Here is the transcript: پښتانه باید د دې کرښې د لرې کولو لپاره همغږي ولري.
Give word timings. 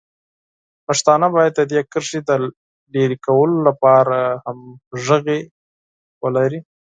پښتانه 0.87 1.27
باید 1.35 1.53
د 1.55 1.61
دې 1.71 1.81
کرښې 1.91 2.19
د 2.29 2.31
لرې 2.95 3.17
کولو 3.25 3.57
لپاره 3.67 4.17
همغږي 4.45 5.41
ولري. 6.23 6.59